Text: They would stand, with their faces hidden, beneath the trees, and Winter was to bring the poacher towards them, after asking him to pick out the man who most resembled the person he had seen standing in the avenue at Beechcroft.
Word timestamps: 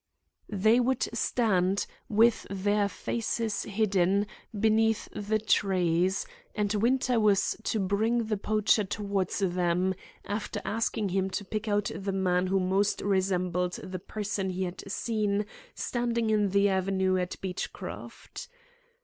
They 0.49 0.79
would 0.79 1.15
stand, 1.15 1.85
with 2.09 2.47
their 2.49 2.89
faces 2.89 3.61
hidden, 3.65 4.25
beneath 4.59 5.07
the 5.11 5.37
trees, 5.37 6.25
and 6.55 6.73
Winter 6.73 7.19
was 7.19 7.55
to 7.65 7.79
bring 7.79 8.23
the 8.25 8.37
poacher 8.37 8.83
towards 8.83 9.37
them, 9.37 9.93
after 10.25 10.59
asking 10.65 11.09
him 11.09 11.29
to 11.29 11.45
pick 11.45 11.67
out 11.67 11.91
the 11.95 12.11
man 12.13 12.47
who 12.47 12.59
most 12.59 13.01
resembled 13.01 13.73
the 13.73 13.99
person 13.99 14.49
he 14.49 14.63
had 14.63 14.83
seen 14.91 15.45
standing 15.75 16.31
in 16.31 16.49
the 16.49 16.67
avenue 16.67 17.17
at 17.17 17.39
Beechcroft. 17.39 18.47